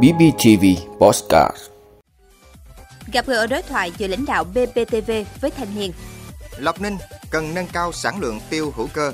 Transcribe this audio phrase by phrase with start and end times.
[0.00, 0.64] BBTV
[0.98, 1.56] Postcard
[3.12, 5.92] Gặp gỡ đối thoại giữa lãnh đạo BPTV với thanh niên
[6.58, 6.96] Lộc Ninh
[7.30, 9.12] cần nâng cao sản lượng tiêu hữu cơ.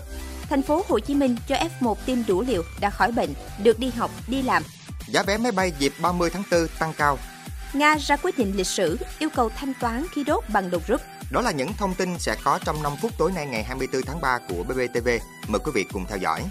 [0.48, 3.90] Thành phố Hồ Chí Minh cho F1 tiêm đủ liều đã khỏi bệnh, được đi
[3.90, 4.62] học, đi làm.
[5.06, 7.18] Giá vé máy bay dịp 30 tháng 4 tăng cao.
[7.72, 11.00] Nga ra quyết định lịch sử yêu cầu thanh toán khí đốt bằng đồng rút.
[11.30, 14.20] Đó là những thông tin sẽ có trong 5 phút tối nay ngày 24 tháng
[14.20, 15.08] 3 của BBTV.
[15.48, 16.44] Mời quý vị cùng theo dõi.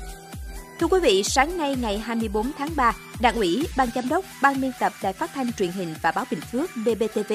[0.80, 4.61] Thưa quý vị, sáng nay ngày 24 tháng 3, Đảng ủy, Ban giám đốc, Ban
[4.61, 7.33] biên tập Đài Phát thanh Truyền hình và Báo Bình Phước BBTV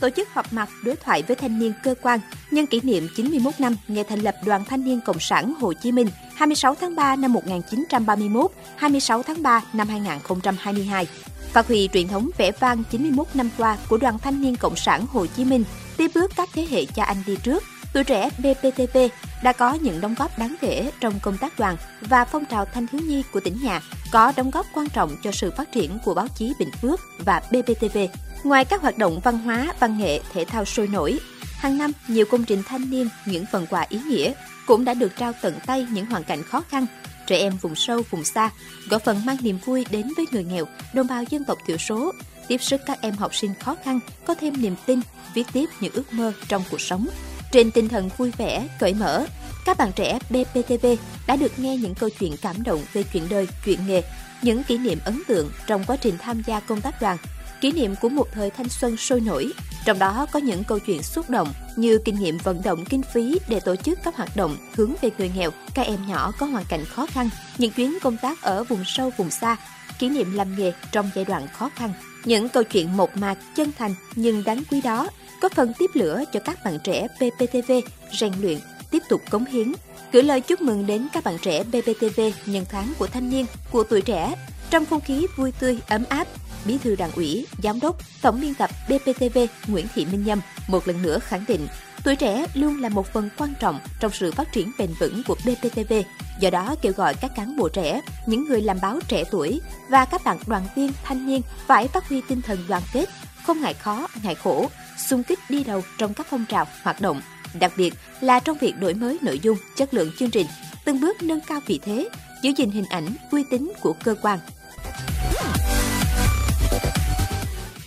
[0.00, 2.20] tổ chức họp mặt đối thoại với thanh niên cơ quan
[2.50, 5.92] nhân kỷ niệm 91 năm ngày thành lập Đoàn Thanh niên Cộng sản Hồ Chí
[5.92, 11.06] Minh 26 tháng 3 năm 1931, 26 tháng 3 năm 2022.
[11.52, 15.06] Phát huy truyền thống vẻ vang 91 năm qua của Đoàn Thanh niên Cộng sản
[15.06, 15.64] Hồ Chí Minh,
[15.96, 17.62] tiếp bước các thế hệ cha anh đi trước,
[17.94, 18.98] tuổi trẻ BPTV
[19.42, 22.86] đã có những đóng góp đáng kể trong công tác đoàn và phong trào thanh
[22.86, 23.80] thiếu nhi của tỉnh nhà,
[24.12, 27.42] có đóng góp quan trọng cho sự phát triển của báo chí Bình Phước và
[27.50, 27.98] BPTV.
[28.44, 31.18] Ngoài các hoạt động văn hóa, văn nghệ, thể thao sôi nổi,
[31.56, 34.32] hàng năm nhiều công trình thanh niên, những phần quà ý nghĩa
[34.66, 36.86] cũng đã được trao tận tay những hoàn cảnh khó khăn,
[37.26, 38.50] trẻ em vùng sâu, vùng xa,
[38.88, 42.12] góp phần mang niềm vui đến với người nghèo, đồng bào dân tộc thiểu số,
[42.48, 45.00] tiếp sức các em học sinh khó khăn có thêm niềm tin,
[45.34, 47.06] viết tiếp những ước mơ trong cuộc sống.
[47.52, 49.26] Trên tinh thần vui vẻ, cởi mở,
[49.64, 50.86] các bạn trẻ BPTV
[51.26, 54.02] đã được nghe những câu chuyện cảm động về chuyện đời, chuyện nghề,
[54.42, 57.16] những kỷ niệm ấn tượng trong quá trình tham gia công tác đoàn,
[57.60, 59.52] kỷ niệm của một thời thanh xuân sôi nổi.
[59.84, 63.38] Trong đó có những câu chuyện xúc động như kinh nghiệm vận động kinh phí
[63.48, 66.64] để tổ chức các hoạt động hướng về người nghèo, các em nhỏ có hoàn
[66.64, 69.56] cảnh khó khăn, những chuyến công tác ở vùng sâu vùng xa,
[69.98, 71.92] kỷ niệm làm nghề trong giai đoạn khó khăn.
[72.24, 75.08] Những câu chuyện một mạc, chân thành nhưng đáng quý đó
[75.40, 77.72] có phần tiếp lửa cho các bạn trẻ BPTV
[78.12, 78.58] rèn luyện,
[78.90, 79.72] tiếp tục cống hiến.
[80.12, 83.84] Gửi lời chúc mừng đến các bạn trẻ BPTV nhân tháng của thanh niên, của
[83.84, 84.34] tuổi trẻ.
[84.70, 86.28] Trong không khí vui tươi, ấm áp,
[86.64, 90.88] Bí thư Đảng ủy, Giám đốc, Tổng biên tập BPTV Nguyễn Thị Minh Nhâm một
[90.88, 91.66] lần nữa khẳng định
[92.04, 95.34] tuổi trẻ luôn là một phần quan trọng trong sự phát triển bền vững của
[95.34, 95.94] BTTV.
[96.40, 100.04] Do đó kêu gọi các cán bộ trẻ, những người làm báo trẻ tuổi và
[100.04, 103.08] các bạn đoàn viên thanh niên phải phát huy tinh thần đoàn kết,
[103.46, 104.70] không ngại khó, ngại khổ,
[105.08, 107.20] xung kích đi đầu trong các phong trào hoạt động,
[107.60, 110.46] đặc biệt là trong việc đổi mới nội dung, chất lượng chương trình,
[110.84, 112.08] từng bước nâng cao vị thế,
[112.42, 114.38] giữ gìn hình ảnh, uy tín của cơ quan.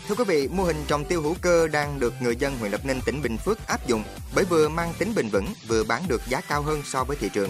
[0.08, 2.86] Thưa quý vị, mô hình trồng tiêu hữu cơ đang được người dân huyện Lập
[2.86, 4.04] Ninh, tỉnh Bình Phước áp dụng
[4.36, 7.30] bởi vừa mang tính bền vững, vừa bán được giá cao hơn so với thị
[7.34, 7.50] trường.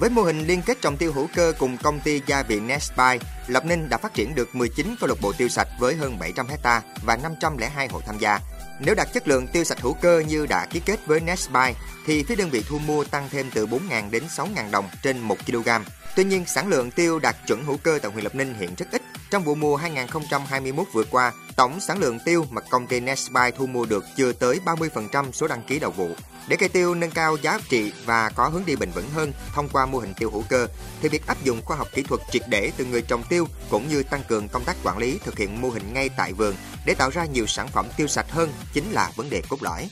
[0.00, 3.18] Với mô hình liên kết trồng tiêu hữu cơ cùng công ty gia vị Nestby,
[3.46, 6.48] Lập Ninh đã phát triển được 19 câu lạc bộ tiêu sạch với hơn 700
[6.48, 8.40] hecta và 502 hộ tham gia.
[8.80, 11.72] Nếu đạt chất lượng tiêu sạch hữu cơ như đã ký kết với Nestby,
[12.06, 15.36] thì phía đơn vị thu mua tăng thêm từ 4.000 đến 6.000 đồng trên 1
[15.46, 15.68] kg.
[16.16, 18.86] Tuy nhiên, sản lượng tiêu đạt chuẩn hữu cơ tại huyện Lập Ninh hiện rất
[18.92, 19.02] ít.
[19.30, 23.66] Trong vụ mùa 2021 vừa qua, tổng sản lượng tiêu mà công ty Nestby thu
[23.66, 26.10] mua được chưa tới 30% số đăng ký đầu vụ.
[26.48, 29.68] Để cây tiêu nâng cao giá trị và có hướng đi bền vững hơn thông
[29.68, 30.66] qua mô hình tiêu hữu cơ,
[31.02, 33.88] thì việc áp dụng khoa học kỹ thuật triệt để từ người trồng tiêu cũng
[33.88, 36.54] như tăng cường công tác quản lý thực hiện mô hình ngay tại vườn
[36.86, 39.88] để tạo ra nhiều sản phẩm tiêu sạch hơn chính là vấn đề cốt lõi.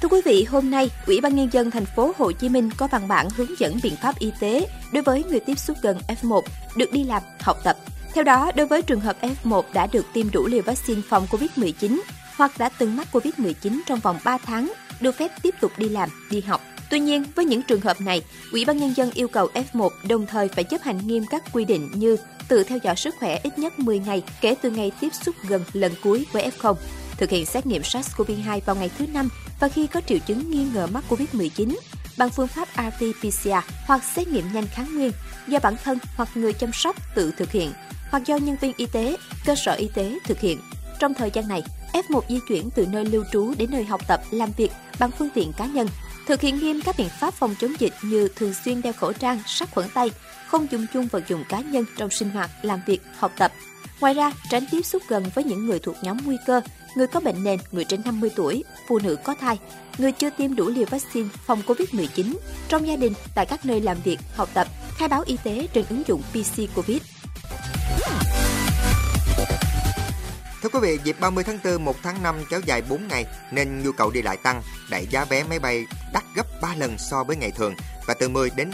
[0.00, 2.86] Thưa quý vị, hôm nay, Ủy ban nhân dân thành phố Hồ Chí Minh có
[2.86, 6.42] văn bản hướng dẫn biện pháp y tế đối với người tiếp xúc gần F1
[6.76, 7.76] được đi làm, học tập.
[8.14, 12.00] Theo đó, đối với trường hợp F1 đã được tiêm đủ liều vaccine phòng COVID-19
[12.36, 16.08] hoặc đã từng mắc COVID-19 trong vòng 3 tháng, được phép tiếp tục đi làm,
[16.30, 16.60] đi học.
[16.90, 20.26] Tuy nhiên, với những trường hợp này, Ủy ban nhân dân yêu cầu F1 đồng
[20.26, 22.16] thời phải chấp hành nghiêm các quy định như
[22.48, 25.64] tự theo dõi sức khỏe ít nhất 10 ngày kể từ ngày tiếp xúc gần
[25.72, 26.74] lần cuối với F0,
[27.16, 29.28] thực hiện xét nghiệm SARS-CoV-2 vào ngày thứ năm
[29.60, 31.76] và khi có triệu chứng nghi ngờ mắc COVID-19
[32.18, 35.12] bằng phương pháp RT-PCR hoặc xét nghiệm nhanh kháng nguyên
[35.48, 37.72] do bản thân hoặc người chăm sóc tự thực hiện
[38.10, 40.60] hoặc do nhân viên y tế, cơ sở y tế thực hiện.
[40.98, 44.20] Trong thời gian này, F1 di chuyển từ nơi lưu trú đến nơi học tập,
[44.30, 45.88] làm việc bằng phương tiện cá nhân,
[46.26, 49.38] thực hiện nghiêm các biện pháp phòng chống dịch như thường xuyên đeo khẩu trang,
[49.46, 50.10] sát khuẩn tay,
[50.46, 53.52] không dùng chung vật dụng cá nhân trong sinh hoạt, làm việc, học tập.
[54.00, 56.60] Ngoài ra, tránh tiếp xúc gần với những người thuộc nhóm nguy cơ,
[56.96, 59.58] người có bệnh nền, người trên 50 tuổi, phụ nữ có thai,
[59.98, 62.34] người chưa tiêm đủ liều vaccine phòng COVID-19,
[62.68, 64.66] trong gia đình, tại các nơi làm việc, học tập,
[64.98, 67.02] khai báo y tế trên ứng dụng PC COVID.
[70.66, 73.82] Thưa quý vị, dịp 30 tháng 4, 1 tháng 5 kéo dài 4 ngày nên
[73.82, 77.24] nhu cầu đi lại tăng, đẩy giá vé máy bay đắt gấp 3 lần so
[77.24, 77.74] với ngày thường
[78.06, 78.70] và từ 10 đến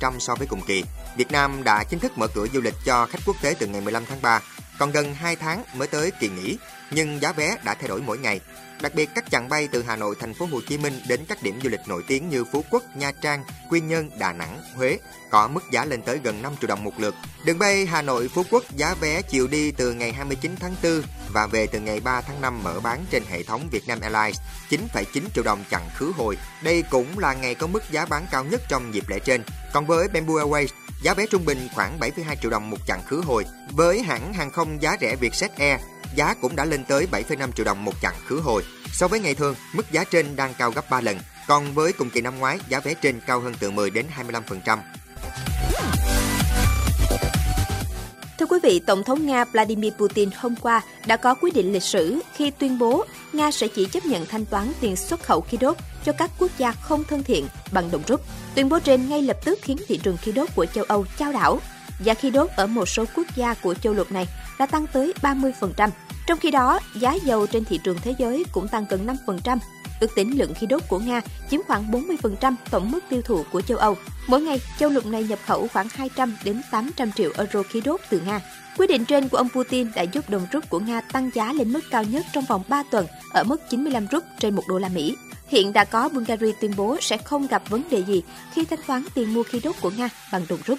[0.00, 0.84] 25% so với cùng kỳ.
[1.16, 3.80] Việt Nam đã chính thức mở cửa du lịch cho khách quốc tế từ ngày
[3.80, 4.40] 15 tháng 3
[4.78, 6.58] còn gần 2 tháng mới tới kỳ nghỉ,
[6.90, 8.40] nhưng giá vé đã thay đổi mỗi ngày.
[8.82, 11.42] Đặc biệt các chặng bay từ Hà Nội, thành phố Hồ Chí Minh đến các
[11.42, 14.98] điểm du lịch nổi tiếng như Phú Quốc, Nha Trang, Quy Nhơn, Đà Nẵng, Huế
[15.30, 17.14] có mức giá lên tới gần 5 triệu đồng một lượt.
[17.44, 21.02] Đường bay Hà Nội Phú Quốc giá vé chiều đi từ ngày 29 tháng 4
[21.32, 24.40] và về từ ngày 3 tháng 5 mở bán trên hệ thống Vietnam Airlines
[24.70, 26.36] 9,9 triệu đồng chặng khứ hồi.
[26.62, 29.42] Đây cũng là ngày có mức giá bán cao nhất trong dịp lễ trên.
[29.72, 30.68] Còn với Bamboo Airways,
[31.02, 33.44] giá vé trung bình khoảng 7,2 triệu đồng một chặng khứ hồi.
[33.72, 35.80] Với hãng hàng không giá rẻ Vietjet Air,
[36.14, 38.64] giá cũng đã lên tới 7,5 triệu đồng một chặng khứ hồi.
[38.92, 41.18] So với ngày thường, mức giá trên đang cao gấp 3 lần.
[41.48, 44.78] Còn với cùng kỳ năm ngoái, giá vé trên cao hơn từ 10 đến 25%.
[48.38, 51.82] Thưa quý vị, Tổng thống Nga Vladimir Putin hôm qua đã có quyết định lịch
[51.82, 55.56] sử khi tuyên bố Nga sẽ chỉ chấp nhận thanh toán tiền xuất khẩu khí
[55.60, 58.20] đốt cho các quốc gia không thân thiện bằng đồng rút.
[58.54, 61.32] Tuyên bố trên ngay lập tức khiến thị trường khí đốt của châu Âu chao
[61.32, 61.58] đảo.
[62.02, 64.28] Giá khí đốt ở một số quốc gia của châu lục này
[64.58, 65.90] đã tăng tới 30%.
[66.26, 69.58] Trong khi đó, giá dầu trên thị trường thế giới cũng tăng gần 5%.
[70.00, 71.20] Ước tính lượng khí đốt của Nga
[71.50, 73.96] chiếm khoảng 40% tổng mức tiêu thụ của châu Âu.
[74.26, 78.00] Mỗi ngày, châu lục này nhập khẩu khoảng 200 đến 800 triệu euro khí đốt
[78.10, 78.40] từ Nga.
[78.76, 81.72] Quyết định trên của ông Putin đã giúp đồng rút của Nga tăng giá lên
[81.72, 84.88] mức cao nhất trong vòng 3 tuần ở mức 95 rúp trên 1 đô la
[84.88, 85.16] Mỹ.
[85.48, 88.22] Hiện đã có Bulgaria tuyên bố sẽ không gặp vấn đề gì
[88.54, 90.78] khi thanh toán tiền mua khí đốt của Nga bằng đồng rút.